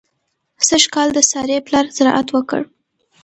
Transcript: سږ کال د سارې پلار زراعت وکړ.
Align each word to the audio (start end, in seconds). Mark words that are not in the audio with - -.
سږ 0.67 0.83
کال 0.93 1.09
د 1.13 1.19
سارې 1.31 1.57
پلار 1.67 1.85
زراعت 1.97 2.27
وکړ. 2.31 2.61